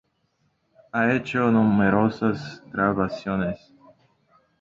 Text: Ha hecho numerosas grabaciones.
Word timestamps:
Ha 0.93 1.11
hecho 1.13 1.51
numerosas 1.51 2.63
grabaciones. 2.73 3.71